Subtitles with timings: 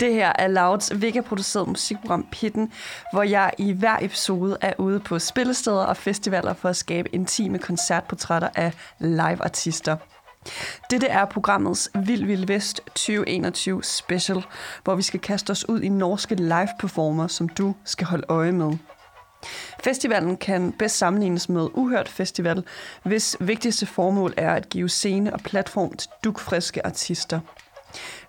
[0.00, 2.72] Det her er Louds Vega-produceret musikprogram Pitten,
[3.12, 7.58] hvor jeg i hver episode er ude på spillesteder og festivaler for at skabe intime
[7.58, 9.96] koncertportrætter af live-artister.
[10.90, 14.42] Dette er programmets Vild Vild Vest 2021 special,
[14.84, 18.72] hvor vi skal kaste os ud i norske live-performer, som du skal holde øje med.
[19.84, 22.64] Festivalen kan bedst sammenlignes med Uhørt Festival,
[23.02, 27.40] hvis vigtigste formål er at give scene og platform til dukfriske artister–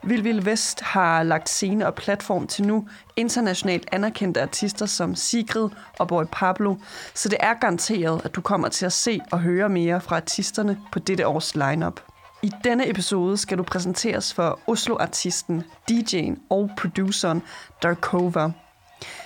[0.04, 5.70] Vild Vild Vest har lagt scene og platform til nu internationalt anerkendte artister som Sigrid
[6.00, 6.76] og Boy Pablo,
[7.14, 10.80] så det er garanteret, at du kommer til at se og høre mere fra artisterne
[10.92, 12.00] på dette års lineup.
[12.44, 17.42] I denne episode skal du præsenteres for Oslo-artisten, DJ'en og produceren
[17.84, 18.52] Darkova.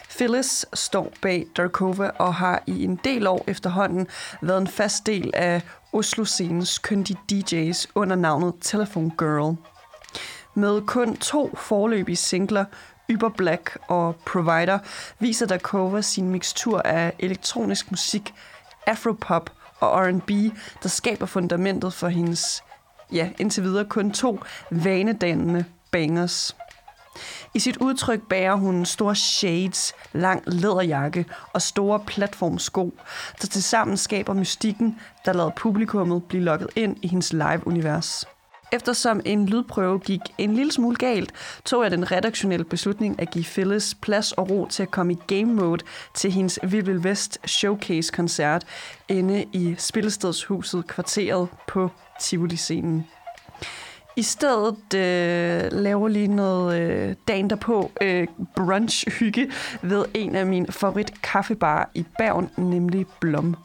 [0.10, 4.08] Phyllis står bag Darkova og har i en del år efterhånden
[4.42, 5.62] været en fast del af
[5.94, 9.56] Oslo-scenens kyndige DJ's under navnet Telephone Girl.
[10.60, 12.66] Med kun to forløbige singler,
[13.14, 14.80] Uber Black og Provider,
[15.20, 18.34] viser der Cover sin mixtur af elektronisk musik,
[18.88, 19.50] afropop
[19.80, 20.30] og R&B,
[20.84, 22.64] der skaber fundamentet for hendes,
[23.12, 24.40] ja, indtil videre kun to
[24.72, 26.56] vanedannende bangers.
[27.54, 32.94] I sit udtryk bærer hun store shades, lang læderjakke og store platformsko,
[33.42, 38.26] der tilsammen skaber mystikken, der lader publikummet blive lukket ind i hendes live-univers.
[38.72, 41.32] Eftersom en lydprøve gik en lille smule galt,
[41.66, 45.18] tog jeg den redaktionelle beslutning at give Phyllis plads og ro til at komme i
[45.28, 45.84] game mode
[46.16, 48.64] til hendes Vild Vest showcase-koncert
[49.08, 51.90] inde i Spillestedshuset kvarteret på
[52.20, 53.08] Tivoli-scenen.
[54.16, 59.52] I stedet øh, laver lige noget øh, dagen derpå øh, brunch-hygge
[59.82, 63.56] ved en af mine favorit kaffebar i Bergen, nemlig Blom.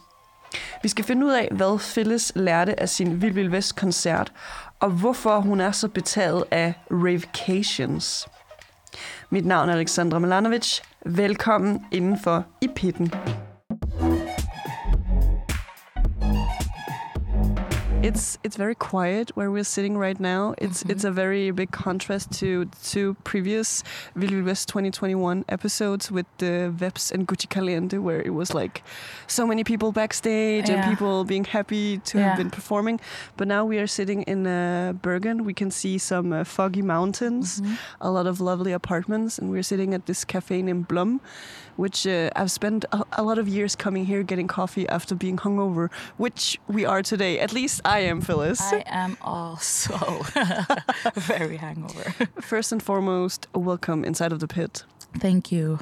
[0.83, 4.33] Vi skal finde ud af, hvad Phyllis lærte af sin Vild Vild Vest-koncert,
[4.81, 8.29] og hvorfor hun er så betaget af Ravecations.
[9.31, 10.81] Mit navn er Alexandra Milanovic.
[11.07, 13.13] Velkommen indenfor i pitten.
[18.05, 20.55] It's it's very quiet where we're sitting right now.
[20.59, 20.93] It's mm -hmm.
[20.93, 22.49] it's a very big contrast to
[22.93, 23.83] to previous
[24.15, 28.83] Vill West 2021 episodes with the Veps and Gucci Caliente, where it was like
[29.27, 30.75] so many people backstage yeah.
[30.75, 32.27] and people being happy to yeah.
[32.27, 33.01] have been performing.
[33.37, 35.45] But now we are sitting in uh, Bergen.
[35.45, 37.77] We can see some uh, foggy mountains, mm -hmm.
[37.99, 41.21] a lot of lovely apartments, and we're sitting at this cafe named Blom
[41.77, 45.37] which uh, I've spent a, a, lot of years coming here getting coffee after being
[45.37, 47.39] hungover, which we are today.
[47.39, 48.61] At least I am, Phyllis.
[48.61, 49.97] I am also
[51.15, 52.15] very hangover.
[52.41, 54.85] First and foremost, welcome inside of the pit.
[55.19, 55.79] Thank you.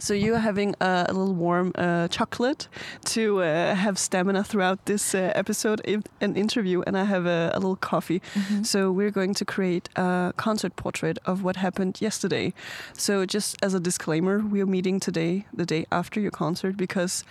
[0.00, 2.68] So you're having a, a little warm uh, chocolate
[3.06, 5.80] to uh, have stamina throughout this uh, episode,
[6.20, 8.22] an interview, and I have a, a little coffee.
[8.34, 8.64] Mm -hmm.
[8.64, 12.52] So we're going to create a concert portrait of what happened yesterday.
[12.92, 17.24] So just as a disclaimer, we are meeting today, the day after your concert, because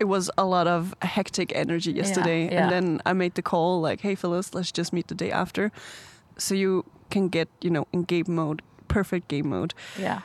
[0.00, 2.40] it was a lot of hectic energy yesterday.
[2.44, 2.62] Yeah, yeah.
[2.62, 5.70] And then I made the call like, hey, Phyllis, let's just meet the day after.
[6.36, 9.72] So you can get, you know, in game mode, perfect game mode.
[9.98, 10.20] Yeah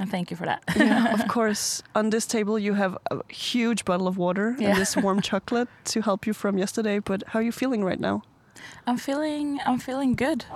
[0.00, 0.64] and thank you for that.
[0.74, 1.82] yeah, of course.
[1.94, 4.70] On this table, you have a huge bottle of water yeah.
[4.70, 6.98] and this warm chocolate to help you from yesterday.
[7.00, 8.22] But how are you feeling right now?
[8.86, 10.46] I'm feeling I'm feeling good.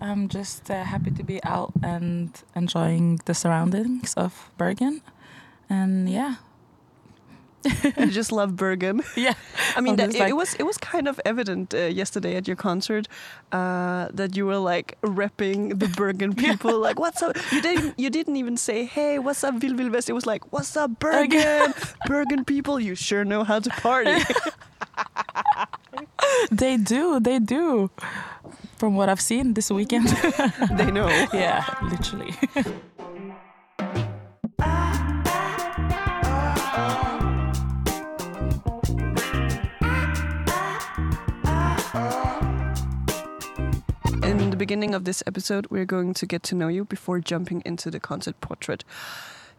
[0.00, 5.00] I'm just uh, happy to be out and enjoying the surroundings of Bergen,
[5.70, 6.34] and yeah,
[7.96, 9.02] I just love Bergen.
[9.16, 9.34] Yeah,
[9.76, 12.56] I mean, that, it, it, was it was kind of evident uh, yesterday at your
[12.56, 13.08] concert
[13.52, 16.72] uh, that you were like repping the Bergen people.
[16.72, 16.88] yeah.
[16.88, 17.36] Like, what's up?
[17.50, 20.10] You didn't you didn't even say, hey, what's up, Vill Vill West?
[20.10, 21.72] It was like, what's up, Bergen?
[22.06, 24.22] Bergen people, you sure know how to party.
[26.50, 27.90] they do, they do.
[28.78, 30.08] From what I've seen this weekend,
[30.76, 31.08] they know.
[31.32, 32.34] Yeah, literally.
[44.76, 47.98] Beginning of this episode, we're going to get to know you before jumping into the
[47.98, 48.84] concert portrait.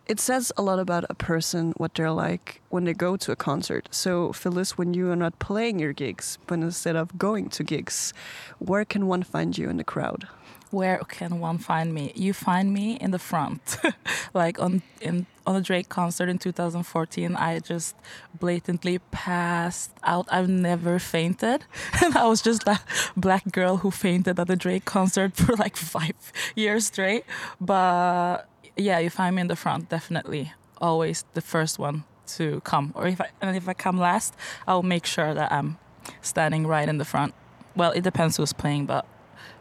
[0.05, 3.35] It says a lot about a person, what they're like when they go to a
[3.35, 3.89] concert.
[3.89, 8.13] So, Phyllis, when you are not playing your gigs, but instead of going to gigs,
[8.59, 10.27] where can one find you in the crowd?
[10.69, 12.11] where can one find me?
[12.15, 13.77] You find me in the front,
[14.33, 17.35] like on in on a Drake concert in 2014.
[17.35, 17.95] I just
[18.37, 20.27] blatantly passed out.
[20.29, 21.63] I've never fainted,
[22.03, 22.83] and I was just that
[23.15, 26.15] black girl who fainted at the Drake concert for like five
[26.55, 27.23] years straight.
[27.59, 28.45] But
[28.75, 30.51] Yeah, you find me in the front, definitely.
[30.79, 32.03] Always the first one
[32.35, 32.91] to come.
[32.93, 34.35] Or if I and if I come last,
[34.67, 35.77] I'll make sure that I'm
[36.21, 37.33] standing right in the front.
[37.75, 39.05] Well, it depends who's playing, but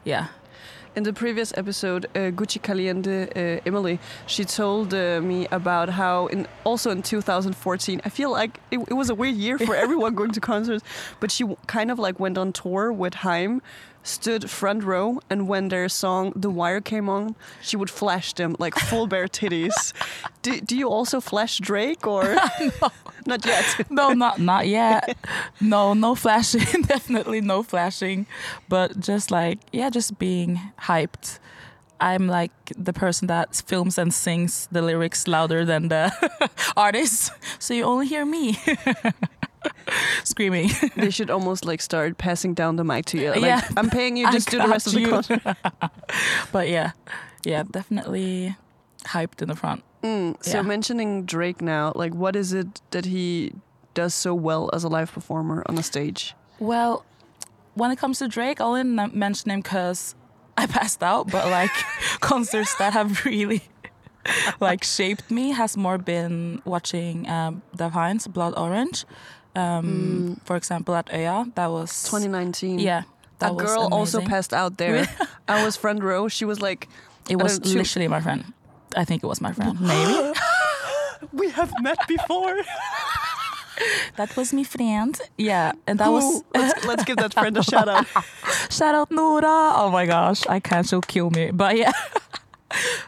[0.04, 0.28] yeah.
[0.96, 6.26] In the previous episode, uh, Gucci Caliente, uh, Emily, she told uh, me about how,
[6.28, 10.14] in also in 2014, I feel like it, it was a weird year for everyone
[10.14, 10.82] going to concerts,
[11.20, 13.60] but she kind of like went on tour with Haim,
[14.06, 18.56] stood front row, and when their song "The Wire" came on, she would flash them
[18.58, 19.92] like full bare titties.
[20.42, 22.22] do, do you also flash Drake or
[22.80, 22.88] no.
[23.26, 23.90] not yet?
[23.90, 25.16] no, not not yet.
[25.60, 26.82] No, no flashing.
[26.82, 28.26] Definitely no flashing.
[28.68, 31.38] But just like yeah, just being hyped.
[31.98, 36.12] I'm like the person that films and sings the lyrics louder than the
[36.76, 38.58] artist, so you only hear me
[40.24, 40.70] screaming.
[40.96, 43.30] they should almost like start passing down the mic to you.
[43.30, 43.66] Like, Yeah.
[43.76, 45.42] I'm paying you, I just do the rest of the concert.
[46.52, 46.92] but yeah,
[47.44, 48.56] yeah, definitely
[49.04, 49.82] hyped in the front.
[50.02, 50.62] Mm, so Yeah.
[50.62, 53.52] mentioning Drake now, like what is it that he
[53.94, 56.34] does so well as a live performer on a stage?
[56.58, 57.04] Well,
[57.74, 60.14] when it comes to Drake, I'll only mention him because
[60.56, 61.30] I passed out.
[61.30, 61.70] But like
[62.20, 63.62] concerts that have really
[64.60, 69.04] like shaped me has more been watching um, Dev Hynes, Blood Orange.
[69.56, 72.78] Um, For example, at Øya, that was 2019.
[72.78, 73.02] Yeah,
[73.38, 75.06] that a was girl also passed out there.
[75.48, 76.28] I was front row.
[76.28, 76.88] She was like,
[77.28, 78.44] It was don't- she- literally my friend.
[78.96, 79.80] I think it was my friend.
[79.92, 80.32] Maybe
[81.32, 82.56] "We have met before."
[84.16, 85.20] that was my friend.
[85.36, 86.12] Yeah, and that Who?
[86.12, 88.06] was let's, let's give that friend a shout out.
[88.70, 89.72] Shout out Nora.
[89.76, 90.86] Oh my gosh, I can't.
[90.88, 91.50] She'll kill me.
[91.50, 91.92] But yeah,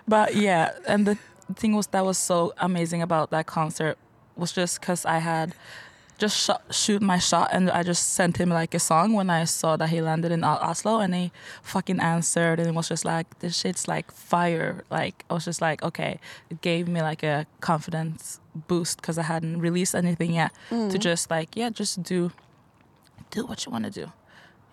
[0.06, 1.16] but yeah, and the
[1.54, 3.96] thing was that was so amazing about that concert
[4.36, 5.54] was just because I had
[6.18, 9.44] just shot, shoot my shot and I just sent him like a song when I
[9.44, 11.32] saw that he landed in Oslo and he
[11.62, 14.84] fucking answered and it was just like this shit's like fire.
[14.90, 16.18] Like I was just like okay,
[16.50, 20.98] it gave me like a confidence boost because I hadn't released anything yet to mm.
[20.98, 22.32] just like yeah, just do
[23.30, 24.12] do what you want to do,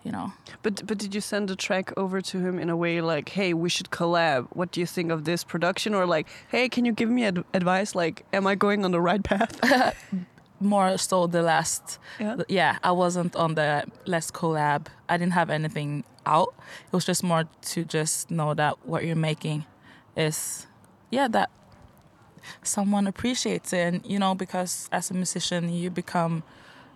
[0.02, 0.32] you know.
[0.62, 3.54] But but did you send the track over to him in a way like, "Hey,
[3.54, 4.48] we should collab.
[4.52, 7.44] What do you think of this production?" Or like, "Hey, can you give me ad-
[7.54, 7.94] advice?
[7.94, 9.60] Like, am I going on the right path?"
[10.60, 12.36] more so the last Yeah.
[12.48, 14.86] yeah i wasn't on the let's collab.
[15.08, 16.54] I didn't have anything out.
[16.86, 19.64] It was just more to just know that what you're making
[20.16, 20.66] is
[21.10, 21.50] yeah that
[22.62, 23.78] someone appreciates it.
[23.78, 26.42] And you know because as a musician you become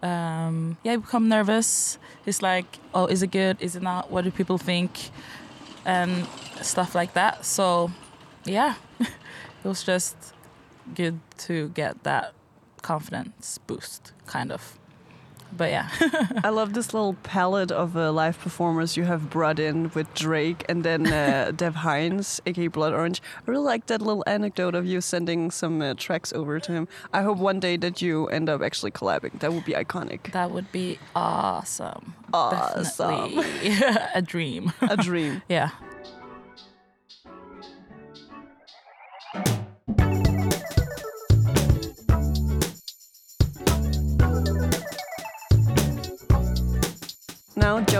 [0.03, 1.99] um yeah you become nervous.
[2.27, 3.57] It's like oh is it good?
[3.61, 4.11] Is it not?
[4.11, 5.11] What do people think?
[5.85, 6.27] And
[6.63, 7.45] stuff like that.
[7.45, 7.91] So
[8.45, 10.17] yeah it was just
[10.95, 12.33] good to get that
[12.83, 14.77] confidence boost, kind of.
[15.53, 15.89] But yeah,
[16.45, 20.65] I love this little palette of uh, live performers you have brought in with Drake
[20.69, 23.21] and then uh, Dev Hynes, aka Blood Orange.
[23.47, 26.87] I really like that little anecdote of you sending some uh, tracks over to him.
[27.13, 29.41] I hope one day that you end up actually collabing.
[29.41, 30.31] That would be iconic.
[30.31, 32.15] that would be awesome.
[32.33, 32.85] Awesome.
[33.33, 34.73] Definitely a dream.
[34.83, 35.43] A dream.
[35.49, 35.71] yeah.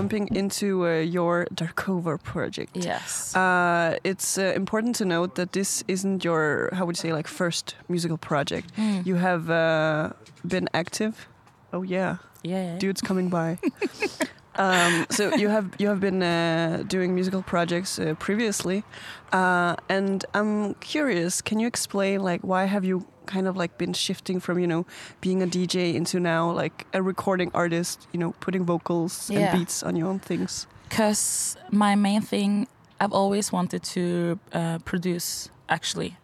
[0.01, 2.71] Jumping into uh, your Darkova project.
[2.75, 3.37] Yes.
[3.37, 7.29] Uh, it's uh, important to note that this isn't your, how would you say, like
[7.29, 8.75] first musical project.
[8.77, 9.05] Mm.
[9.07, 10.11] You have uh,
[10.47, 11.29] been active.
[11.73, 12.79] Oh yeah, yeah.
[12.79, 13.59] dudes coming by.
[14.57, 18.83] um, so you have you have been uh, doing musical projects uh, previously,
[19.33, 21.41] uh, and I'm curious.
[21.43, 24.85] Can you explain like why have you kind of like been shifting from you know
[25.21, 28.07] being a DJ into now like a recording artist?
[28.13, 29.39] You know, putting vocals Yeah.
[29.41, 30.67] and beats on your own things.
[30.89, 32.67] because my main thing
[33.01, 36.17] i've always wanted to uh, produce actually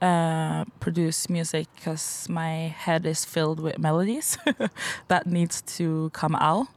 [0.00, 4.38] uh, produce music because my head is filled with melodies
[5.08, 6.68] that needs to come out.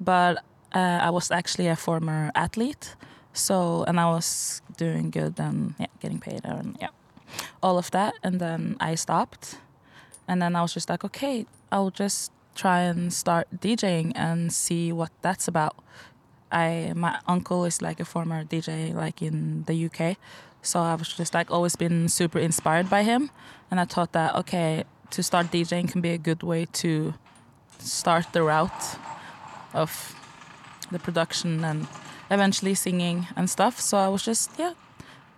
[0.00, 0.38] But
[0.74, 2.96] uh, i was actually a former athlete
[3.32, 6.88] so and i was doing good and yeah getting paid and yeah
[7.62, 8.14] all of that.
[8.22, 9.58] And then i stopped.
[10.28, 14.92] And then i was just like okay i'll just try and start djing and see
[14.92, 15.76] what that's about.
[16.50, 20.16] I my uncle is like a former DJ like in the UK,
[20.66, 23.30] so I was just like always been super inspired by him,
[23.70, 27.14] and I thought that okay to start DJing can be a good way to
[27.78, 28.98] start the route
[29.72, 30.14] of
[30.90, 31.86] the production and
[32.30, 33.80] eventually singing and stuff.
[33.80, 34.74] So I was just yeah,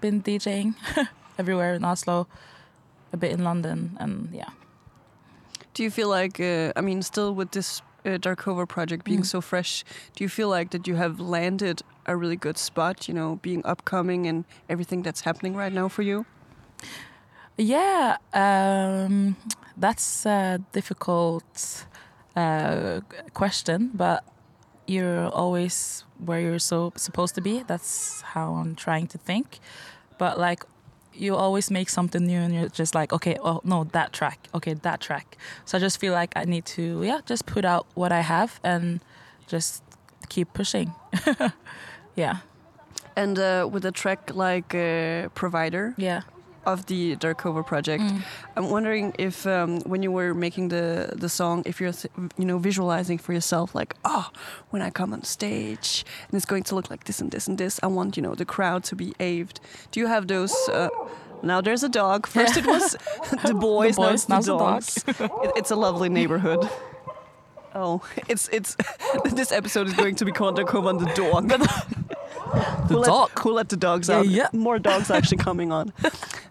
[0.00, 0.74] been DJing
[1.38, 2.26] everywhere in Oslo,
[3.12, 4.50] a bit in London, and yeah.
[5.74, 9.26] Do you feel like, uh, I mean, still with this uh, Darkova project being Mm.
[9.26, 13.14] so fresh, do you feel like that you have landed a really good spot, you
[13.14, 16.24] know, being upcoming and everything that's happening right now for you?
[17.56, 19.36] Yeah, um,
[19.76, 21.86] that's a difficult
[22.36, 23.00] uh,
[23.34, 24.22] question, but
[24.86, 27.64] you're always where you're so supposed to be.
[27.66, 29.58] That's how I'm trying to think.
[30.18, 30.64] But like,
[31.18, 34.74] you always make something new, and you're just like, okay, oh no, that track, okay,
[34.74, 35.36] that track.
[35.64, 38.60] So I just feel like I need to, yeah, just put out what I have
[38.62, 39.00] and
[39.46, 39.82] just
[40.28, 40.94] keep pushing.
[42.16, 42.38] yeah,
[43.16, 46.22] And uh, with a track like uh, Provider yeah.
[46.72, 48.22] Of the Darkova project, Mm.
[48.56, 51.94] I'm wondering if um, when you were making the, the song, if you're
[52.40, 54.26] you know visualizing for yourself like, oh,
[54.72, 57.56] when I come on stage and it's going to look like this and this and
[57.58, 59.56] this, I want you know the crowd to be aved.
[59.92, 60.54] Do you have those?
[60.68, 60.88] Uh,
[61.42, 62.26] now there's a dog.
[62.26, 62.96] First it was
[63.46, 65.20] the boys, now boys, it's now the it's the dogs.
[65.44, 66.62] it, it's a lovely neighborhood.
[67.74, 68.76] Oh, it's it's
[69.40, 71.44] this episode is going to be called Darkova and the dog.
[72.88, 73.30] The we'll dog.
[73.36, 74.28] Let, we'll let the dogs Yeah, out.
[74.28, 74.48] yeah.
[74.52, 75.92] More dogs actually coming on.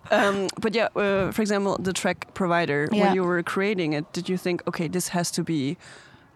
[0.09, 3.03] Um, but yeah, uh, for example, the track provider, Yeah.
[3.07, 5.75] when you were creating it, did you think, okay, this has to be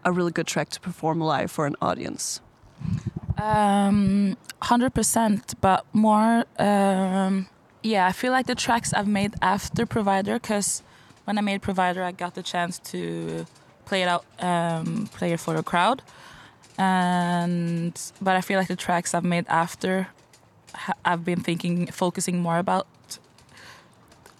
[0.03, 2.41] a really good track to perform live for an audience?
[3.37, 6.43] Um, hundred percent, but more.
[6.59, 7.47] Um,
[7.81, 10.83] yeah, I feel like the tracks I've made after Provider, because
[11.23, 13.45] when I made Provider, I got the chance to
[13.85, 16.01] play it out, um, play it for the crowd,
[16.81, 20.07] and but I feel like the tracks I've made after,
[21.05, 22.87] I've been thinking, focusing more about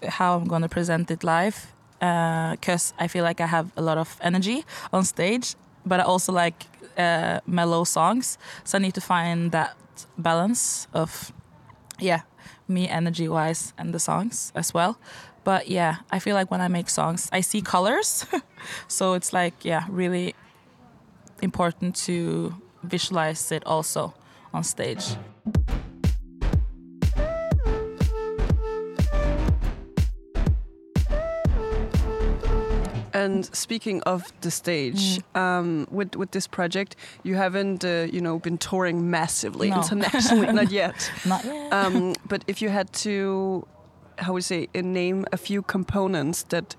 [0.08, 4.18] how I'm gonna present it live, because I feel like I have a lot of
[4.20, 5.54] energy on stage,
[5.86, 6.66] but I also like
[6.98, 8.38] uh, mellow songs.
[8.64, 9.76] So I need to find that
[10.18, 11.32] balance of,
[12.00, 12.22] yeah,
[12.66, 14.98] me energy wise and the songs as well.
[15.44, 18.26] But yeah, I feel like when I make songs, I see colors.
[18.88, 20.34] so it's like, yeah, really
[21.42, 24.14] important to visualize it also
[24.54, 25.16] on stage.
[33.14, 38.38] And speaking of the stage, um, with with this project, you haven't uh, you know
[38.38, 39.76] been touring massively No.
[39.76, 41.10] internationally, not yet.
[41.26, 41.72] Not yet.
[41.72, 43.66] Um, but if you had to,
[44.18, 46.74] how would you say, uh, name a few components that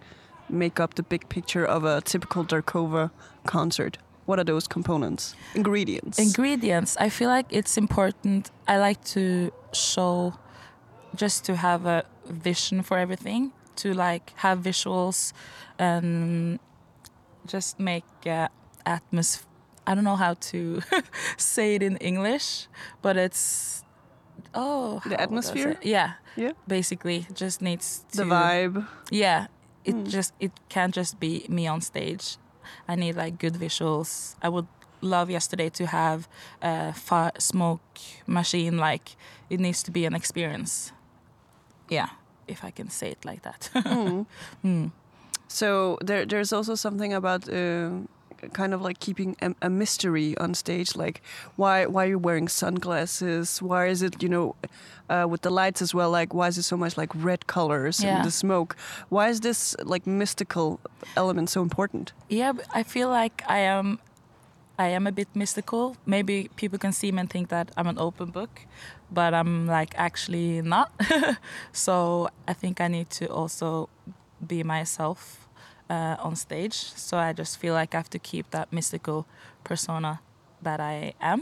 [0.50, 3.12] make up the big picture of a typical Darkova
[3.46, 5.36] concert, what are those components?
[5.56, 6.18] Ingredients.
[6.20, 10.34] ingredients i feel like it's important i like to show
[11.16, 15.34] just to have a vision for everything to like have visuals
[15.80, 16.60] and
[17.46, 18.48] just make uh,
[18.86, 19.48] atmosphere
[19.88, 20.82] i don't know how to
[21.38, 22.68] say it in english
[23.02, 23.84] but it's
[24.56, 25.76] oh The would I say atmosphere?
[25.82, 26.54] yeah Yeah.
[26.68, 28.88] basically just needs to the vibe.
[29.12, 29.48] yeah
[29.86, 30.08] it Mm.
[30.10, 32.38] just it can't just be me on stage
[32.88, 34.68] i need like good visuals i would
[35.02, 36.28] love yesterday to have
[36.62, 37.82] a fire smoke
[38.26, 39.16] machine like
[39.50, 40.92] it needs to be an experience
[41.90, 42.10] yeah
[42.48, 44.26] if i can say it like that Mm.
[44.64, 44.92] Mm.
[45.48, 47.92] So there, there's also something about uh,
[48.54, 50.96] kind of like keeping a, a mystery on stage.
[50.96, 51.22] Like,
[51.56, 53.62] why, why are you wearing sunglasses?
[53.62, 54.56] Why is it, you know,
[55.10, 56.10] uh, with the lights as well?
[56.12, 58.18] Like, why is it so much like red colors Yeah.
[58.18, 58.76] and the smoke?
[59.10, 60.80] Why is this like mystical
[61.16, 62.14] element so important?
[62.30, 64.00] yeah i feel like i am
[64.80, 67.98] i am a bit mystical maybe people can see me and think that i'm an
[68.00, 68.62] open book
[69.12, 70.92] but i'm like actually not
[71.72, 73.90] so i think i need to also
[74.48, 75.43] be myself
[75.94, 76.74] uh, on stage
[77.08, 79.20] so i just feel like i have to keep that mystical
[79.70, 80.14] persona
[80.66, 81.40] that i am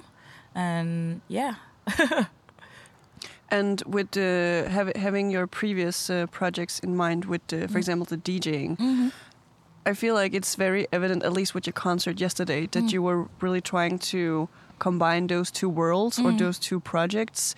[0.55, 1.53] and yeah
[3.53, 7.81] And with uh, hav- having your previous uh, projects in mind, with uh, for Mm.
[7.81, 9.09] example the DJing, mm-hmm.
[9.85, 12.93] I feel like it's very evident, at least with your concert yesterday, that Mm.
[12.93, 14.47] you were really trying to
[14.87, 16.37] combine those two worlds or Mm.
[16.43, 17.55] those two projects.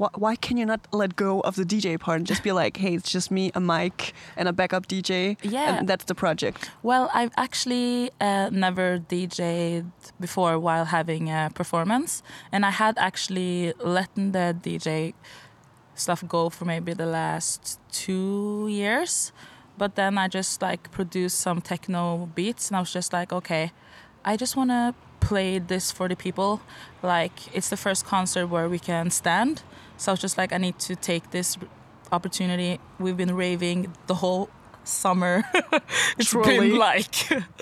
[0.00, 2.74] Why, why can you not let go of the DJ part and just be like,
[2.82, 6.58] hey, it's just me, a mic, and a backup DJ, yeah and that's the project?
[6.82, 9.84] Well, I've actually uh, never DJed
[10.18, 15.14] before while having a performance, and I had actually let the DJ
[15.94, 19.32] stuff go for maybe the last two years,
[19.78, 23.70] but then I just like produced some techno beats, and I was just like, okay,
[24.24, 26.60] I just want to play this for the people.
[27.02, 29.62] Like it's the first concert where we can stand,
[29.96, 31.56] so I was just like, I need to take this
[32.12, 32.78] opportunity.
[32.98, 34.48] We've been raving the whole
[34.84, 35.44] summer.
[36.18, 36.70] It's Truly.
[36.70, 37.14] been like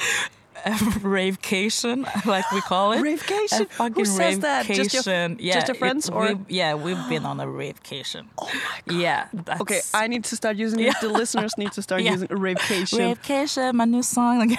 [0.64, 0.71] a
[1.02, 3.00] ravecation, like we call it.
[3.02, 3.66] Ravecation?
[3.71, 4.66] fucking Who says that?
[4.66, 8.26] Just your, yeah, just your it- friends, or- we- yeah, we've been on a ravecation.
[8.38, 9.00] oh my god.
[9.00, 9.28] Yeah,
[9.61, 10.87] Okay, I need to start using it.
[10.87, 10.92] Yeah.
[11.00, 12.12] The listeners need to start Yeah.
[12.12, 12.99] using ravecation.
[12.99, 14.57] ravecation, my new song.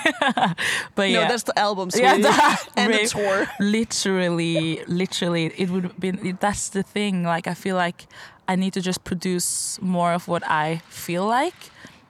[0.95, 1.21] but yeah.
[1.23, 3.47] No, that's the album, Yeah, that- and the tour.
[3.59, 6.11] literally, literally, it would be.
[6.39, 7.23] That's the thing.
[7.23, 8.07] Like I feel like
[8.47, 11.55] I need to just produce more of what I feel like.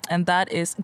[0.10, 0.76] And that is,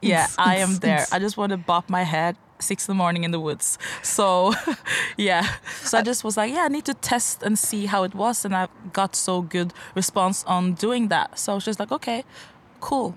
[0.00, 1.04] yeah, I am there.
[1.10, 3.78] I just want to bop my head six in the morning in the woods.
[4.02, 4.54] So,
[5.16, 5.46] yeah.
[5.82, 8.44] So I just was like, yeah, I need to test and see how it was.
[8.44, 11.38] And I got so good response on doing that.
[11.38, 12.24] So I was just like, okay,
[12.80, 13.16] cool.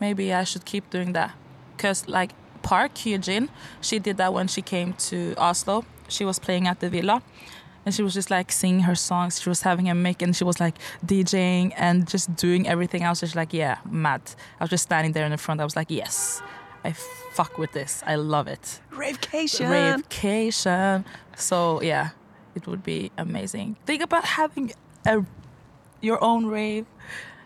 [0.00, 1.34] Maybe I should keep doing that.
[1.76, 2.32] Because, like,
[2.62, 3.48] Park Hye Jin,
[3.80, 5.84] she did that when she came to Oslo.
[6.08, 7.22] She was playing at the villa
[7.84, 9.40] and she was just like singing her songs.
[9.40, 13.10] She was having a mic and she was like DJing and just doing everything I
[13.10, 14.22] was just like, yeah, mad.
[14.58, 15.60] I was just standing there in the front.
[15.60, 16.42] I was like, yes,
[16.84, 18.02] I fuck with this.
[18.06, 18.80] I love it.
[18.90, 19.70] Ravecation.
[19.70, 21.04] Ravecation.
[21.36, 22.10] So yeah,
[22.54, 23.76] it would be amazing.
[23.86, 24.72] Think about having
[25.06, 25.24] a
[26.02, 26.86] your own rave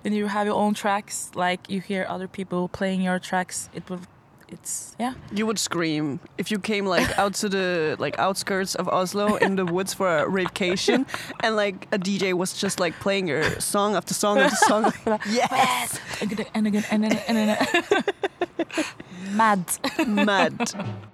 [0.04, 1.30] and you have your own tracks.
[1.34, 3.68] Like you hear other people playing your tracks.
[3.72, 4.06] It would
[4.54, 5.14] it's yeah.
[5.32, 9.56] You would scream if you came like out to the like outskirts of Oslo in
[9.56, 11.06] the woods for a ravecation,
[11.42, 14.92] and like a DJ was just like playing your song after song after song.
[15.28, 18.04] yes, and again and again and again and again.
[19.34, 19.64] Mad,
[20.06, 21.10] mad.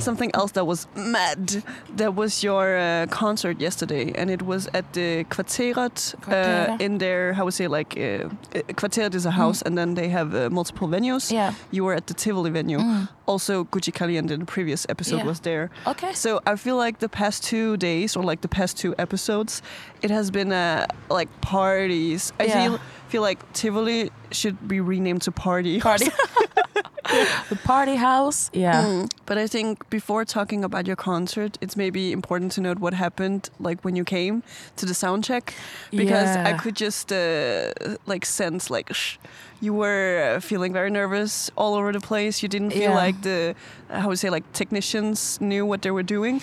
[0.00, 1.62] Something else that was mad.
[1.96, 7.32] That was your uh, concert yesterday, and it was at the Kvarteret uh, in there.
[7.32, 8.28] How would say like uh,
[8.74, 9.66] Kvarteret is a house, mm.
[9.66, 11.30] and then they have uh, multiple venues.
[11.30, 12.78] Yeah, you were at the Tivoli venue.
[12.78, 13.08] Mm.
[13.30, 15.24] Also, Gucci Caliente in the previous episode yeah.
[15.24, 15.70] was there.
[15.86, 16.12] Okay.
[16.14, 19.62] So I feel like the past two days, or like the past two episodes,
[20.02, 22.32] it has been uh, like parties.
[22.40, 22.54] I yeah.
[22.54, 25.78] feel feel like Tivoli should be renamed to Party.
[25.80, 26.06] Party.
[27.48, 28.50] the party house.
[28.52, 28.82] Yeah.
[28.82, 29.10] Mm.
[29.26, 33.50] But I think before talking about your concert, it's maybe important to note what happened,
[33.60, 34.42] like when you came
[34.76, 35.54] to the sound check,
[35.90, 36.48] because yeah.
[36.48, 37.72] I could just uh,
[38.06, 39.18] like sense like sh-
[39.60, 42.42] you were uh, feeling very nervous all over the place.
[42.42, 42.94] You didn't feel yeah.
[42.94, 43.54] like the
[43.88, 46.40] how would say like technicians knew what they were doing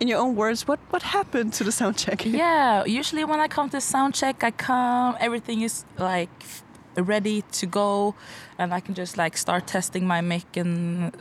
[0.00, 2.24] in your own words, what what happened to the sound check?
[2.26, 6.30] Yeah, usually when I come to sound check, I come, everything is like
[6.96, 8.14] ready to go,
[8.58, 11.12] and I can just like start testing my mic and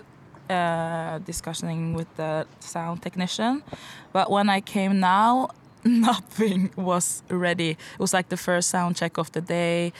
[0.49, 3.63] uh, discussing with the sound technician.
[4.13, 5.49] But when I came now,
[5.83, 7.71] nothing was ready.
[7.71, 9.93] It was like the first sound check of the day.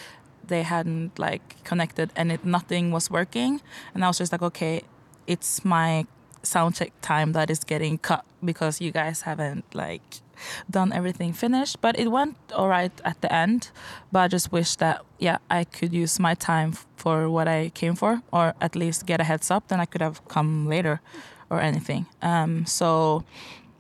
[0.47, 3.61] They hadn't like connected and it nothing was working.
[3.93, 4.81] And I was just like, okay,
[5.25, 6.05] it's my
[6.43, 10.21] sound check time that is getting cut because you guys haven't like
[10.69, 11.81] done everything finished.
[11.81, 13.71] But it went all right at the end.
[14.11, 17.95] But I just wish that, yeah, I could use my time for what I came
[17.95, 19.67] for, or at least get a heads up.
[19.67, 21.01] Then I could have come later
[21.49, 22.05] or anything.
[22.21, 23.23] Um, so,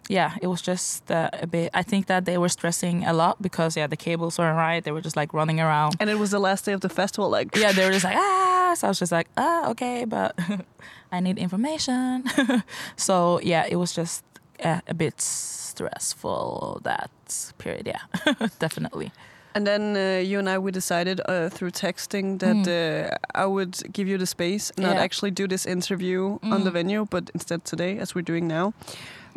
[0.09, 1.69] yeah, it was just uh, a bit.
[1.73, 4.83] I think that they were stressing a lot because yeah, the cables weren't right.
[4.83, 5.95] They were just like running around.
[5.99, 7.29] And it was the last day of the festival.
[7.29, 8.73] Like yeah, they were just like ah.
[8.77, 10.37] So I was just like ah okay, but
[11.11, 12.23] I need information.
[12.95, 14.23] so yeah, it was just
[14.63, 17.11] uh, a bit stressful that
[17.57, 17.87] period.
[17.87, 19.11] Yeah, definitely.
[19.55, 23.11] And then uh, you and I we decided uh, through texting that mm.
[23.11, 25.01] uh, I would give you the space, not yeah.
[25.01, 26.53] actually do this interview mm.
[26.53, 26.73] on the mm.
[26.73, 28.73] venue, but instead today, as we're doing now.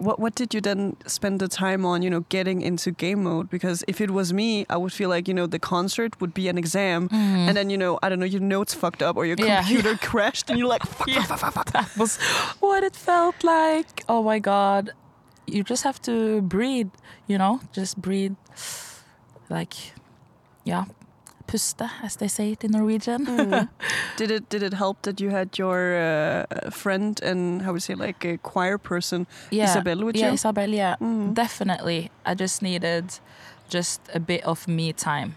[0.00, 2.02] What what did you then spend the time on?
[2.02, 5.28] You know, getting into game mode because if it was me, I would feel like
[5.28, 7.48] you know the concert would be an exam, mm.
[7.48, 9.62] and then you know I don't know your notes fucked up or your yeah.
[9.66, 11.22] computer crashed, and you're like fuck, yeah.
[11.24, 12.16] fuck, fuck, fuck, That was
[12.60, 14.04] what it felt like.
[14.08, 14.92] Oh my god,
[15.46, 16.90] you just have to breathe,
[17.26, 18.36] you know, just breathe,
[19.48, 19.74] like,
[20.64, 20.84] yeah,
[22.02, 23.26] as they say it in Norwegian.
[23.26, 23.68] mm.
[24.16, 27.94] Did it did it help that you had your uh, friend and how would you
[27.94, 29.64] say like a choir person, yeah.
[29.64, 30.22] Isabel, with you.
[30.22, 30.34] yeah, you?
[30.34, 31.34] Isabel, yeah, mm.
[31.34, 32.10] definitely.
[32.26, 33.04] I just needed
[33.68, 35.34] just a bit of me time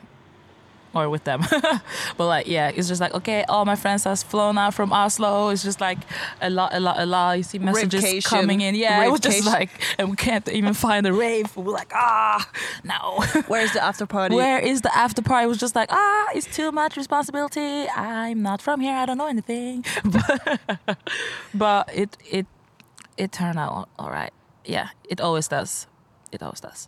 [0.94, 1.42] or with them.
[2.18, 5.50] but like, yeah, it's just like, okay, all my friends has flown out from Oslo.
[5.50, 6.00] It's just like
[6.42, 7.38] a lot, a lot, a lot.
[7.38, 8.76] You see messages coming in.
[8.76, 11.56] Yeah, it was just like, and we can't even find the rave.
[11.56, 12.48] We're like, ah,
[12.84, 13.24] no.
[13.48, 14.36] Where's the after party?
[14.36, 15.46] Where is the after party?
[15.46, 17.88] It was just like, ah, it's too much responsibility.
[17.90, 18.96] I'm not from here.
[18.96, 19.86] I don't know anything.
[20.06, 20.60] but,
[21.54, 22.48] but it, it,
[23.18, 24.32] it turned out all right.
[24.66, 25.88] Yeah, it always does
[26.34, 26.88] it always does.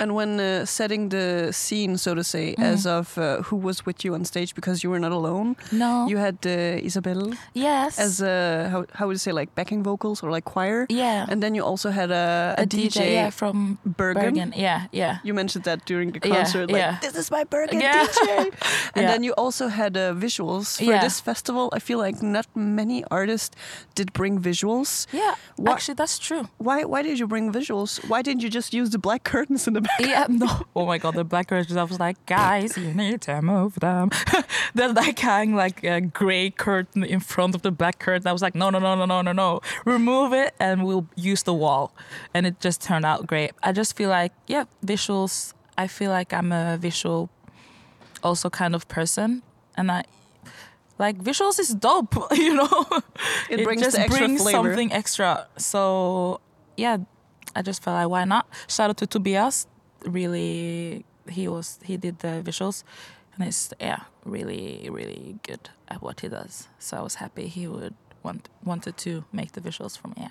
[0.00, 2.62] and when uh, setting the scene, so to say, mm.
[2.62, 5.56] as of uh, who was with you on stage, because you were not alone.
[5.72, 7.32] No, you had uh, Isabel.
[7.54, 7.98] Yes.
[7.98, 10.86] As a how how would you say like backing vocals or like choir.
[10.88, 11.26] Yeah.
[11.28, 14.22] And then you also had a, a, a DJ, DJ yeah, from Bergen.
[14.22, 14.52] Bergen.
[14.56, 15.18] Yeah, yeah.
[15.22, 16.70] You mentioned that during the concert.
[16.70, 16.98] Yeah, like yeah.
[17.00, 18.06] this is my Bergen yeah.
[18.06, 18.52] DJ.
[18.94, 21.68] and then you also had uh, visuals for this festival.
[21.72, 23.54] I feel like not many artists
[23.94, 25.06] did bring visuals.
[25.12, 26.48] Yeah, why, actually, that's true.
[26.58, 27.90] Why why did you bring visuals?
[28.08, 30.00] Why didn't you just use the black curtains in the back.
[30.00, 30.46] yeah, no.
[30.76, 31.76] Oh my god, the black curtains.
[31.76, 34.10] I was like, guys, you need to move them.
[34.74, 38.26] They're like hang like a gray curtain in front of the black curtain.
[38.26, 39.60] I was like, no, no, no, no, no, no, no.
[39.84, 41.92] Remove it and we'll use the wall.
[42.34, 43.50] And it just turned out great.
[43.62, 45.52] I just feel like, yeah, visuals.
[45.76, 47.30] I feel like I'm a visual,
[48.22, 49.42] also kind of person,
[49.76, 50.04] and I.
[50.98, 52.86] Like visuals is dope, you know.
[53.48, 54.58] It brings just the extra brings flavor.
[54.58, 55.46] something extra.
[55.56, 56.40] So
[56.76, 56.98] yeah,
[57.56, 58.46] I just felt like why not?
[58.68, 59.66] Shout out to Tobias.
[60.04, 62.84] Really, he was he did the visuals,
[63.34, 66.68] and it's yeah really really good at what he does.
[66.78, 70.14] So I was happy he would want wanted to make the visuals for me.
[70.18, 70.30] Yeah.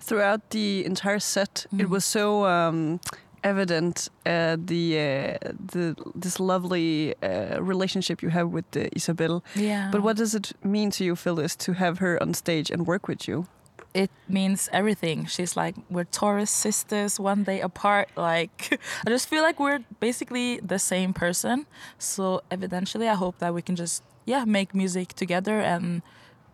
[0.00, 1.90] Throughout the entire set, it Mhm.
[1.90, 3.00] was so um,
[3.44, 9.42] evident uh, the uh, the this lovely uh, relationship you have with uh, Isabel.
[9.54, 9.90] Yeah.
[9.92, 13.06] But what does it mean to you, Phyllis, to have her on stage and work
[13.08, 13.46] with you?
[13.94, 15.26] It means everything.
[15.26, 18.10] She's like we're Taurus sisters, one day apart.
[18.16, 21.66] Like I just feel like we're basically the same person.
[21.98, 26.02] So evidently, I hope that we can just yeah make music together and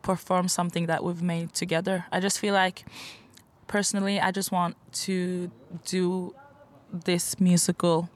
[0.03, 2.07] perform something that we've made together.
[2.12, 2.85] I just feel like
[3.66, 5.51] personally, I just want to
[5.85, 6.35] do
[6.92, 8.09] this musical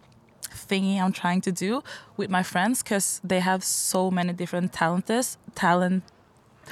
[0.43, 1.83] thingy I'm trying to do
[2.17, 6.05] with my friends because they have so many different talents, talent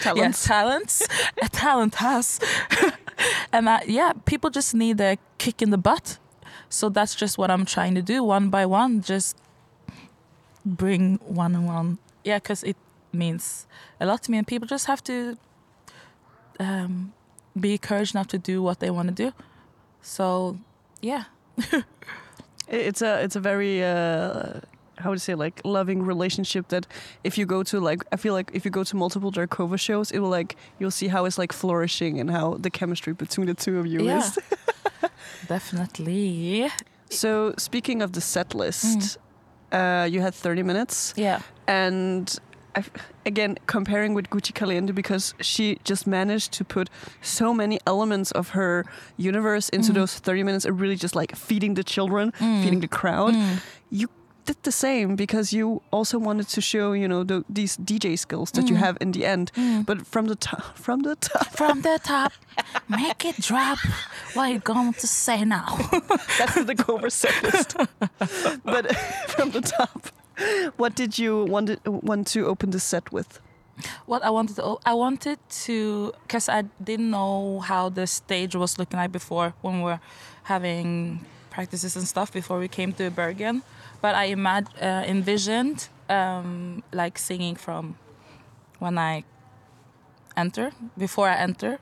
[0.01, 0.47] Talents.
[0.47, 1.09] yeah, talents.
[1.43, 2.41] a talent has.
[3.53, 6.19] and I, yeah, people just need a kick in the butt.
[6.69, 9.01] So that's just what I'm trying to do one by one.
[9.03, 9.37] Just
[10.65, 11.99] bring one on one.
[12.25, 12.77] Yeah, because it
[13.13, 13.67] means
[14.01, 14.39] a lot to me.
[14.39, 15.39] And people just have to
[16.59, 17.13] um,
[17.59, 19.33] be courage enough to do what they want to do.
[20.03, 20.59] So,
[21.01, 21.25] yeah.
[22.69, 24.61] It's a it's a very uh,
[24.99, 26.87] how would you say like loving relationship that
[27.25, 30.11] if you go to like I feel like if you go to multiple Darkova shows,
[30.11, 33.55] it will like you'll see how it's like flourishing and how the chemistry between the
[33.55, 34.19] two of you Yeah.
[34.19, 34.39] is.
[35.49, 36.69] Definitely.
[37.11, 39.19] So speaking of the set list,
[39.73, 41.41] uh, you had 30 minutes, Yeah.
[41.67, 42.39] and
[42.75, 42.85] I,
[43.25, 46.91] again comparing with Gucci Caliente because she just managed to put
[47.23, 48.85] so many elements of her
[49.17, 49.95] universe into Mhm.
[49.95, 52.63] those 30 minutes, and really just like feeding the children, Mm.
[52.63, 53.35] feeding the crowd.
[53.35, 53.61] Mm.
[53.91, 54.09] You
[54.47, 58.51] did the same because you also wanted to show you know the, these DJ skills
[58.53, 58.81] that you Mm.
[58.85, 59.51] have in the end.
[59.57, 59.85] Mm.
[59.87, 62.33] But from the top, from the top, From the top,
[62.89, 63.79] make it drop.
[64.35, 65.67] What are you going to say now?
[66.39, 67.77] that's the cover set list.
[68.65, 68.85] but
[69.29, 70.09] from the top,
[70.77, 73.41] what did you want to, want to open the set with?
[74.07, 78.79] what I wanted to, I wanted to, because I didn't know how the stage was
[78.79, 80.01] looking like before when we were
[80.45, 83.63] having practices and stuff before we came to Bergen.
[84.07, 87.97] But I imag- uh, envisioned um, like singing from
[88.79, 89.25] when I
[90.37, 91.81] enter, before I enter.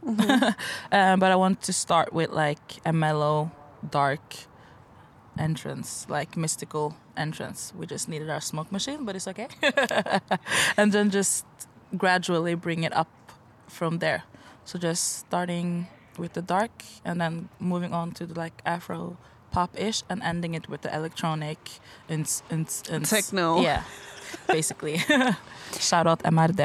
[0.91, 3.53] um, but I want to start with like a mellow,
[3.91, 4.37] dark
[5.39, 7.75] entrance, like mystical entrance.
[7.77, 9.49] We just needed our smoke machine, but it's okay.
[10.79, 11.45] and then just
[11.95, 13.13] gradually bring it up
[13.69, 14.23] from there.
[14.65, 16.73] So just starting with the dark
[17.05, 19.19] and then moving on to the like Afro
[19.55, 21.59] pop ish and ending it with the electronic
[22.09, 22.43] ins.
[23.09, 23.61] Techno.
[23.61, 23.83] Yeah,
[24.49, 24.99] basically.
[25.89, 26.61] Shout out MRD.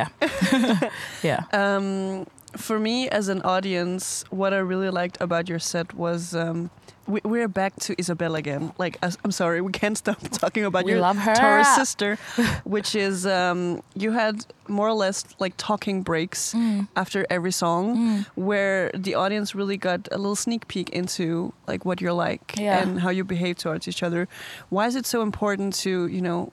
[1.24, 1.44] yeah.
[1.54, 2.26] Um,
[2.58, 6.72] for me, as an audience, what I really liked about your set was um,
[7.10, 8.72] we, we're back to Isabel again.
[8.78, 11.36] Like, I'm sorry, we can't stop talking about We your love her.
[11.36, 12.18] Taurus sister,
[12.76, 16.88] which is um, you had more or less like talking breaks Mm.
[16.96, 18.26] after every song, Mm.
[18.36, 22.82] where the audience really got a little sneak peek into like what you're like Yeah.
[22.82, 24.28] and how you behave towards each other.
[24.70, 26.52] Why is it so important to you know?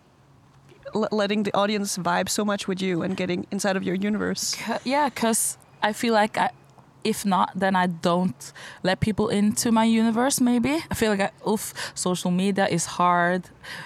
[0.95, 4.57] Letting the audience vibe so much with you and getting inside of your universe.
[4.85, 6.51] Yeah, because I feel like I,
[7.07, 10.41] if not, then I don't let people into my universe.
[10.41, 13.43] Maybe I feel like I, oof, social media is hard.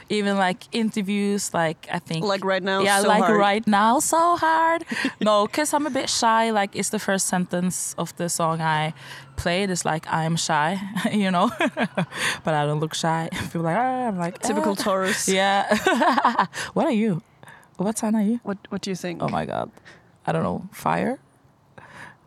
[0.08, 3.38] Even like interviews, like I think Like right now, yeah, so like hard.
[3.38, 4.84] right now, so hard.
[5.20, 6.50] no, because I'm a bit shy.
[6.50, 8.92] Like, it's the first sentence of the song I
[9.36, 9.70] played.
[9.70, 10.80] It's like I'm shy,
[11.12, 11.50] you know,
[12.44, 13.28] but I don't look shy.
[13.52, 15.28] People like, ah, I'm like Typical "Ah." Taurus.
[15.28, 15.64] Yeah.
[16.74, 17.22] what are you?
[17.76, 18.40] What sign are you?
[18.42, 19.22] What What do you think?
[19.22, 19.70] Oh my god.
[20.26, 20.68] I don't know.
[20.72, 21.18] Fire?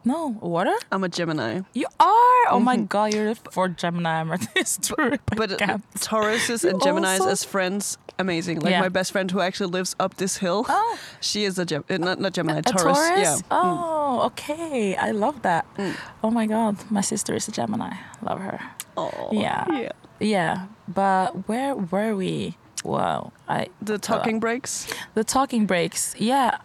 [0.06, 0.36] No.
[0.42, 0.76] Water?
[0.92, 2.44] I'm a Gemini, You are.
[2.52, 2.90] Oh my Mhm.
[2.90, 5.22] god, you're the fourth Gemini I'm at this trip.
[5.32, 5.84] I but uh, can't.
[6.00, 8.60] Tauruses You and Geminis also- as friends, amazing.
[8.60, 8.82] Like Yeah.
[8.82, 11.98] my best friend who actually lives up this hill, Oh, she is a Gem, uh,
[11.98, 12.84] not not Gemini, a Taurus.
[13.00, 13.20] Taurus?
[13.22, 13.36] Yeah.
[13.36, 13.44] Mm.
[13.52, 14.96] Oh, okay.
[14.98, 15.64] I love that.
[15.78, 15.96] Mm.
[16.24, 17.94] Oh my god, my sister is a Gemini.
[18.22, 18.60] Love her.
[18.98, 19.66] Oh, Yeah.
[19.72, 19.92] yeah.
[20.20, 20.56] Yeah,
[20.88, 22.56] but where were we?
[22.84, 24.88] Wow, I The talking breaks.
[25.16, 26.14] the talking breaks.
[26.20, 26.58] Yeah,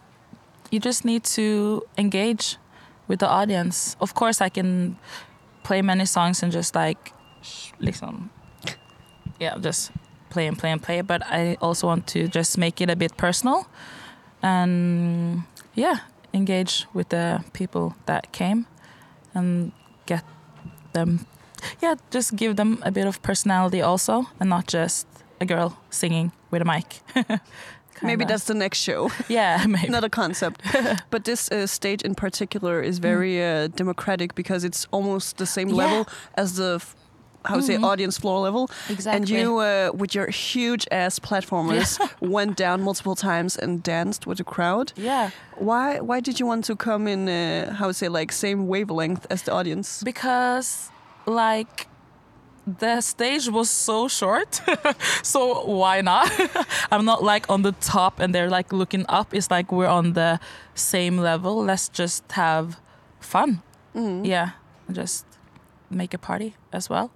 [0.71, 2.59] you just need to engage
[3.09, 3.97] with the audience.
[4.01, 4.97] Of course, I can
[5.65, 7.13] play many songs and just like
[7.81, 8.31] liksom
[9.39, 9.93] yeah, just
[10.31, 11.01] play and play and play.
[11.01, 13.67] But I also want to just make it a bit personal,
[14.43, 15.43] and
[15.75, 15.99] yeah,
[16.33, 18.67] engage with the people that came,
[19.35, 19.73] and
[20.07, 20.25] get
[20.93, 21.27] them,
[21.83, 25.07] yeah, just give them a bit of personality also, and not just
[25.41, 27.01] a girl singing with a mic.
[28.03, 28.35] Maybe Kinda.
[28.35, 29.11] that's the next show.
[29.29, 29.89] yeah, maybe.
[29.89, 30.63] Not a concept.
[31.11, 35.69] but this uh, stage in particular is very uh, democratic because it's almost the same
[35.69, 35.77] Mm.
[35.77, 35.85] Yeah.
[35.85, 36.95] level as the f-
[37.45, 37.85] how to say Mhm.
[37.93, 38.69] audience floor level.
[38.91, 39.17] exactly.
[39.17, 44.39] And you, uh, with your huge ass platformers, went down multiple times and danced with
[44.39, 44.93] the crowd.
[44.97, 46.01] yeah, Why?
[46.01, 47.29] Why did you want to come in?
[47.29, 50.03] Uh, how to say like same wavelength as the audience?
[50.05, 50.91] because
[51.27, 51.87] like
[52.79, 54.61] the stage was so short
[55.23, 56.31] so why not?
[56.93, 59.33] I'm not like on the top and they're like looking up.
[59.35, 60.39] It's like we're on the
[60.75, 61.65] same level.
[61.65, 62.77] Let's just have
[63.21, 63.63] fun.
[63.95, 64.27] Mhm.
[64.27, 64.51] yeah
[64.93, 65.25] just
[65.91, 67.11] make a party as well.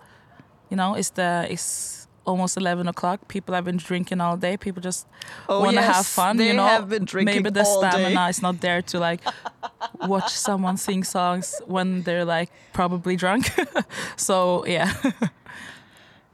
[0.71, 3.27] You know it's the it's almost 11 o'clock.
[3.29, 4.57] People have been drinking all day.
[4.57, 5.07] People just
[5.49, 6.67] Oh want to yes, have fun They you know?
[6.67, 8.31] have been drinking maybe the stamina day.
[8.31, 9.21] is not there to like
[10.07, 13.51] watch someone sing songs when they're like probably drunk.
[14.17, 14.93] So yeah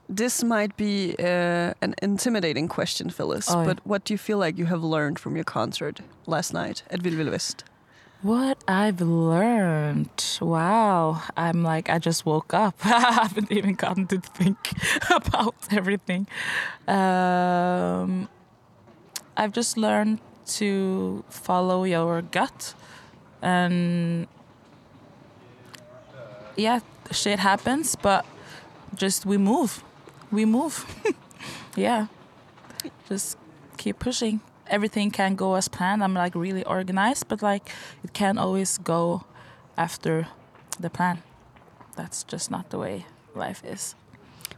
[0.08, 3.46] This might be uh, an intimidating question, Phyllis.
[3.46, 7.02] But what do you feel like you have learned from your concert last night at
[7.02, 7.64] Ville West?
[8.22, 10.38] what i've learned?
[10.40, 11.22] Wow.
[11.36, 12.74] I'm like i just woke up.
[12.84, 14.58] I haven't even gotten to think
[15.10, 16.26] about everything.
[16.88, 18.28] Um,
[19.36, 22.74] i've just learned to follow your gut
[23.40, 24.26] and
[26.56, 26.80] yeah
[27.12, 28.26] shit happens but
[28.96, 29.84] just we move
[30.30, 30.84] we move
[31.76, 32.06] yeah
[33.08, 33.36] just
[33.76, 37.70] keep pushing everything can go as planned i'm like really organized but like
[38.04, 39.22] it can't always go
[39.76, 40.26] after
[40.80, 41.18] the plan
[41.96, 43.94] that's just not the way life is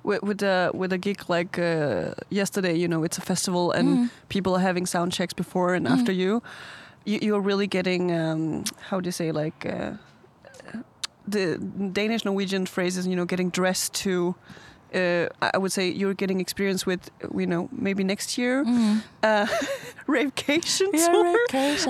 [0.02, 3.88] With, with a with a gig like uh, yesterday, you know, it's a festival and
[3.88, 4.09] Mm.
[4.28, 6.40] people are having sound checks before and after you.
[7.04, 7.18] you.
[7.22, 9.92] You're really getting um, how do you say like uh,
[11.28, 11.59] the
[11.92, 13.06] Danish Norwegian phrases.
[13.06, 14.35] You know, getting dressed to.
[14.94, 18.64] Uh, I would say you're getting experience with, you know, maybe next year,
[19.22, 19.46] uh,
[20.09, 21.37] ravecation tour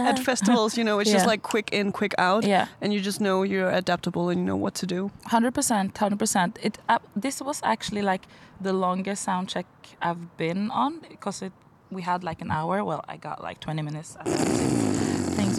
[0.07, 0.77] at festivals.
[0.77, 3.71] You know, it's just like quick in, quick out, yeah and you just know you're
[3.71, 5.11] adaptable and you know what to do.
[5.27, 6.59] Hundred percent, hundred percent.
[6.63, 8.27] It uh, this was actually like
[8.61, 9.67] the longest sound check
[10.03, 11.53] I've been on because it
[11.91, 12.85] we had like an hour.
[12.85, 14.17] Well, I got like twenty minutes.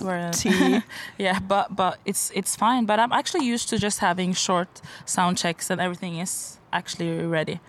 [0.02, 0.82] Were Tea.
[1.18, 2.86] yeah, but but it's it's fine.
[2.86, 7.60] But I'm actually used to just having short sound checks and everything is actually ready.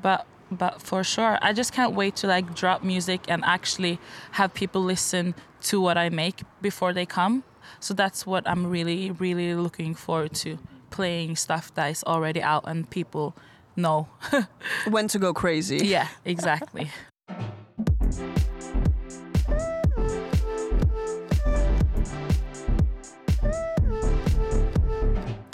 [0.00, 3.98] But but for sure, I just can't wait to like drop music and actually
[4.32, 7.44] have people listen to what I make before they come.
[7.80, 10.58] So that's what I'm really really looking forward to
[10.90, 13.34] playing stuff that is already out and people
[13.76, 14.08] know.
[14.88, 15.78] when to go crazy.
[15.78, 16.90] yeah, exactly.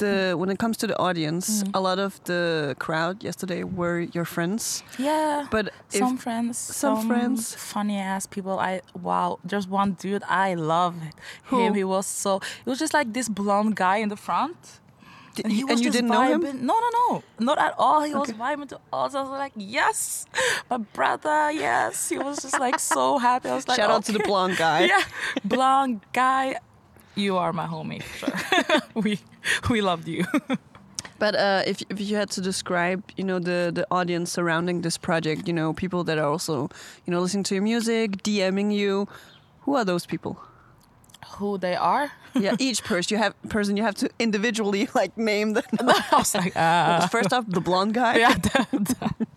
[0.02, 1.70] The when it comes to the audience, Mm.
[1.78, 4.82] a lot of the crowd yesterday were your friends.
[4.98, 5.46] Yeah.
[5.54, 7.54] But some friends, some friends.
[7.72, 8.54] funny ass people.
[8.70, 8.72] I
[9.08, 10.94] wow, there's one dude I love
[11.48, 11.56] Who?
[11.62, 11.74] him.
[11.80, 12.30] He was so.
[12.64, 14.56] It was just like this blonde guy in the front.
[15.36, 16.40] d- And, he was and you didn't know him.
[16.42, 17.06] vibing- No, no, no,
[17.48, 18.00] not at all.
[18.10, 19.14] He was vibing to us.
[19.14, 20.26] I was like, yes,
[20.70, 21.38] my brother.
[21.66, 23.46] Yes, he was just like so happy.
[23.48, 24.80] I was like, Shout out to the blonde guy.
[24.92, 25.04] yeah,
[25.54, 26.58] blonde guy.
[27.20, 28.80] You are my homie, for sure.
[29.02, 29.18] we
[29.68, 30.24] we loved you.
[31.20, 34.96] But uh, if if you had to describe, you know, the the audience surrounding this
[34.98, 36.70] project, you know, people that are also,
[37.04, 39.06] you know, listening to your music, DMing you,
[39.66, 40.40] who are those people?
[41.36, 42.10] Who they are?
[42.34, 45.64] Yeah, each person you have person you have to individually like name them.
[45.78, 48.16] I was like, uh, First off, the blonde guy.
[48.16, 48.36] yeah,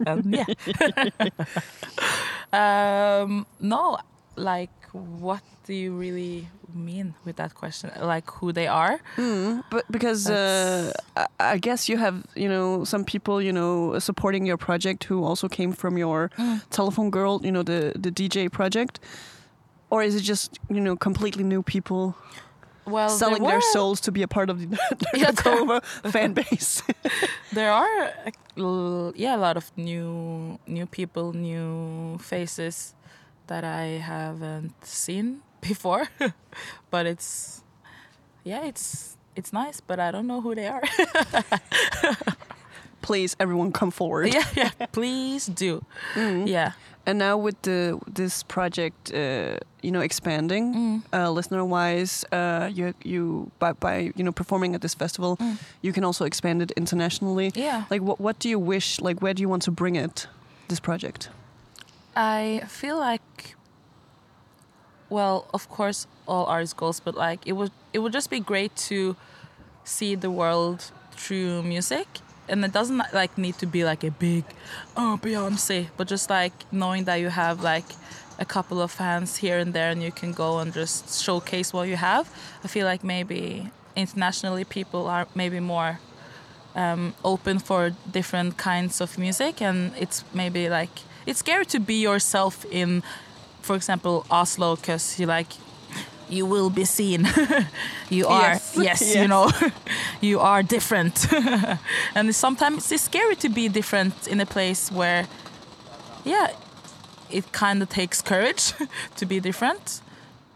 [0.07, 0.47] um, yeah.
[2.53, 3.97] um, no,
[4.37, 7.91] like, what do you really mean with that question?
[7.99, 8.99] Like, who they are?
[9.17, 10.93] Mm, but because uh,
[11.39, 15.47] I, guess you have, you know, some people, you know, supporting your project who also
[15.49, 16.61] came from your Mm.
[16.69, 18.99] Telephone Girl, you know, the the DJ project,
[19.89, 22.15] or is it just, you know, completely new people
[22.85, 24.65] Well, selling their souls to be a part of the,
[25.11, 26.83] the Yeah, fan base?
[27.53, 28.13] There are,
[29.15, 32.93] yeah, a lot of new new people, new faces
[33.47, 36.07] that I haven't seen before,
[36.91, 37.63] but it's,
[38.43, 40.81] yeah, it's it's nice, but I don't know who they are.
[43.01, 44.33] Please, everyone, come forward.
[44.33, 45.83] yeah, yeah, please do.
[46.13, 46.47] Mm.
[46.47, 46.71] Yeah.
[47.05, 51.01] And now with the this project, uh, you know, expanding Mm.
[51.13, 55.57] uh, listener-wise, uh, you you by by you know performing at this festival, Mm.
[55.81, 57.51] you can also expand it internationally.
[57.55, 57.83] Yeah.
[57.91, 59.01] Like, what what do you wish?
[59.01, 60.27] Like, where do you want to bring it?
[60.69, 61.29] this project?
[62.15, 63.55] I feel like,
[65.09, 68.75] well, of course, all artists goals, but like it would it would just be great
[68.75, 69.15] to
[69.83, 72.07] see the world through music,
[72.47, 74.45] and it doesn't like need to be like a big,
[74.95, 77.85] oh Beyonce, but just like knowing that you have like
[78.39, 81.87] a couple of fans here and there, and you can go and just showcase what
[81.87, 82.29] you have.
[82.63, 85.99] I feel like maybe internationally people are maybe more
[86.75, 91.95] um, open for different kinds of music, and it's maybe like it's scary to be
[92.01, 93.03] yourself in,
[93.61, 95.47] for example, Oslo, because you like
[96.29, 97.27] you will be seen.
[98.09, 98.75] you are Yes.
[98.77, 99.15] yes, Yes.
[99.15, 99.51] you know,
[100.21, 101.27] you are different,
[102.15, 105.27] and sometimes it's scary to be different in a place where,
[106.25, 106.47] yeah,
[107.29, 108.73] it kind of takes courage
[109.17, 110.01] to be different.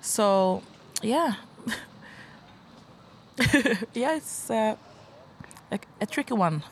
[0.02, 0.62] So,
[1.04, 1.34] yeah,
[3.94, 4.76] yeah, it's uh,
[5.72, 6.64] a, a tricky one.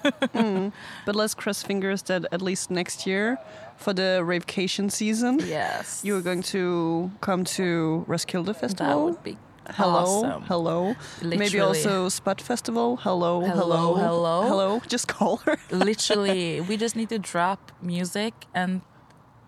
[1.06, 3.38] But let's cross fingers that at least next year,
[3.78, 9.06] for the Ravecation season, yes, you are going to come to Roskilde That Festival.
[9.06, 10.42] would be Hello, awesome.
[10.44, 10.96] hello.
[11.22, 11.60] Maybe Literally.
[11.80, 12.98] also Spot Festival.
[12.98, 14.42] Hello, Hello, hello, hello.
[14.48, 14.82] hello.
[14.88, 15.58] Just call her.
[15.72, 18.82] literally we just need to drop music and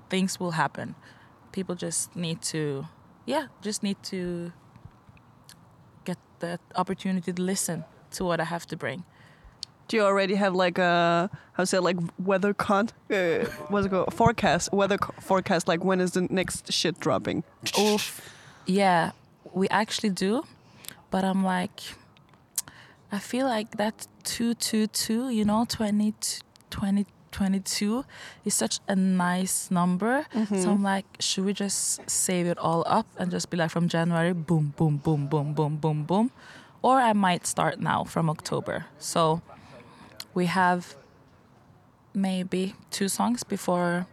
[0.09, 0.95] things will happen
[1.51, 2.85] people just need to
[3.25, 4.51] yeah just need to
[6.05, 9.03] get the opportunity to listen to what i have to bring
[9.87, 12.89] Do you already have like a how say it, like weather con?
[13.09, 14.13] Uh, what's it called?
[14.13, 14.71] Forecast.
[14.73, 15.67] Weather co- forecast.
[15.67, 17.43] Like when is the next shit dropping?
[17.79, 18.21] Oof.
[18.65, 19.11] yeah
[19.53, 20.43] we actually do
[21.09, 21.79] but i'm like
[23.13, 26.13] i feel like that 222 you know 20
[26.69, 28.03] 2022
[28.45, 30.25] is such a nice number
[30.61, 33.87] so i'm like should we just save it all up and just be like from
[33.87, 36.29] january boom boom boom boom boom boom boom
[36.81, 39.41] or i might start now from october so
[40.37, 40.95] we have
[42.13, 44.05] maybe two songs before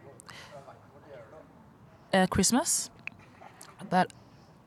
[2.13, 2.91] uh, christmas
[3.91, 4.13] but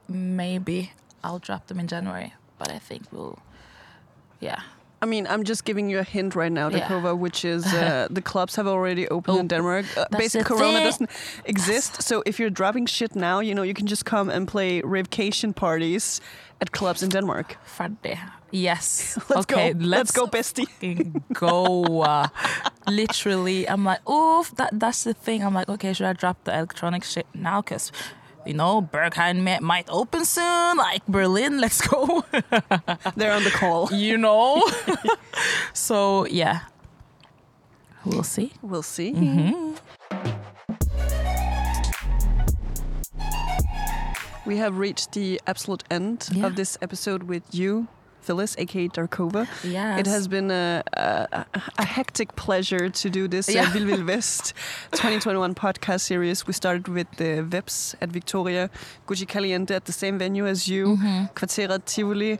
[0.07, 0.91] maybe
[1.23, 3.39] I'll drop them in January, but I think we'll,
[4.39, 4.61] yeah.
[5.01, 6.79] I mean, I'm just giving you a hint right now, Yeah.
[6.87, 9.85] Darkova, which is uh, the clubs have already opened in Oh, Denmark.
[9.97, 10.83] Uh, basically, Corona thing.
[10.85, 11.09] doesn't
[11.45, 12.01] exist.
[12.01, 15.53] So if you're dropping shit now, you know, you can just come and play Ravecation
[15.53, 16.21] parties
[16.61, 17.57] at clubs in Denmark.
[17.77, 18.17] Ferdig.
[18.51, 19.17] Yes.
[19.29, 19.79] Let's okay, go.
[19.79, 21.21] let's, Let's go, bestie.
[21.33, 22.01] go.
[22.01, 22.27] Uh,
[22.87, 25.43] literally, I'm like, oof, that, that's the thing.
[25.43, 27.61] I'm like, okay, should I drop the electronic shit now?
[27.61, 27.91] Because,
[28.45, 32.23] you know, Berghain may, might open soon, like Berlin, let's go.
[33.17, 33.89] They're on the call.
[33.91, 34.63] you know?
[35.73, 36.61] so, yeah.
[38.05, 38.53] We'll see.
[38.61, 39.11] We'll see.
[39.11, 39.73] Mm-hmm.
[44.45, 46.45] We have reached the absolute end Yeah.
[46.47, 47.87] of this episode with you,
[48.27, 49.47] Phyllis, aka Darkova.
[49.63, 49.99] Yes.
[49.99, 51.45] It has been a, a,
[51.77, 53.67] a hectic pleasure to do this Yeah.
[53.67, 54.53] uh, Vild Vild Vest
[54.91, 56.45] 2021 podcast series.
[56.47, 58.69] We started with the Vips at Victoria,
[59.07, 61.25] Gucci Caliente at the same venue as you, Mm-hmm.
[61.35, 62.37] Kvarteret Tivoli.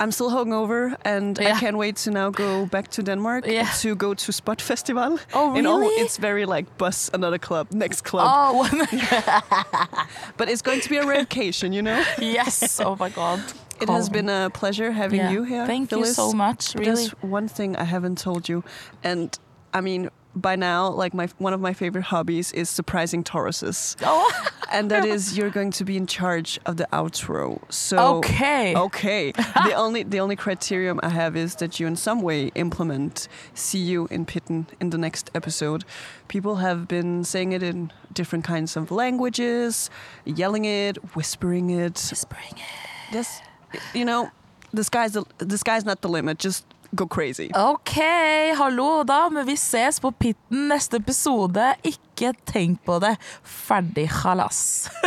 [0.00, 3.68] I'm still hungover, and I can't wait to now go back to Denmark Yeah.
[3.82, 5.18] to go to Spot Festival.
[5.34, 6.02] Oh, In all, really?
[6.04, 8.26] it's very like bus another club, next club.
[8.30, 8.62] Oh,
[10.36, 12.04] But it's going to be a vacation, you know?
[12.20, 12.80] yes.
[12.80, 13.40] Oh my God.
[13.80, 15.30] It has been a pleasure having Yeah.
[15.30, 15.66] you here.
[15.66, 16.16] Thank you Phyllis.
[16.16, 16.74] so much.
[16.74, 16.84] Really.
[16.86, 18.64] There's one thing I haven't told you,
[19.04, 19.36] and
[19.74, 24.30] I mean, by now, like my one of my favorite hobbies is surprising Tauruses, Oh,
[24.72, 27.60] and that is you're going to be in charge of the outro.
[27.72, 28.74] So okay.
[28.76, 29.32] okay.
[29.66, 33.78] the only the only criterion I have is that you in some way implement "See
[33.80, 35.84] You in Pitten" in the next episode.
[36.28, 39.90] People have been saying it in different kinds of languages,
[40.24, 41.98] yelling it, whispering it.
[42.10, 43.12] Whispering it.
[43.12, 43.40] This,
[43.94, 44.30] you know,
[44.72, 46.38] the sky's the, sky's not the limit.
[46.38, 47.50] Just go crazy.
[47.54, 51.74] OK, hallo da, men vi ses på Pitten neste episode.
[51.84, 53.16] Ikke tenk på det.
[53.42, 54.88] Ferdig halas.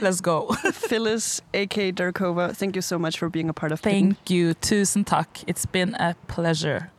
[0.00, 0.54] Let's go.
[0.88, 4.14] Phyllis, aka Darkova, thank you so much for being a part of Pitten.
[4.14, 4.54] Thank you.
[4.54, 5.44] Tusen takk.
[5.46, 6.90] It's been a pleasure.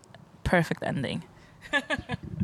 [0.43, 1.23] Perfect ending.